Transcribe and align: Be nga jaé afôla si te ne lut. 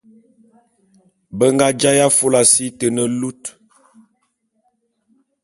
Be 1.37 1.45
nga 1.53 1.67
jaé 1.79 2.01
afôla 2.07 2.41
si 2.51 2.65
te 2.79 2.87
ne 2.95 3.03
lut. 3.19 3.41